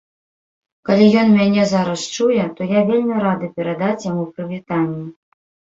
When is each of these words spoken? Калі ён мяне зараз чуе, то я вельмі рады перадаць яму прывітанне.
Калі 0.87 1.05
ён 1.23 1.29
мяне 1.39 1.65
зараз 1.73 2.01
чуе, 2.15 2.39
то 2.61 2.71
я 2.73 2.81
вельмі 2.89 3.21
рады 3.29 3.53
перадаць 3.61 4.07
яму 4.11 4.29
прывітанне. 4.35 5.03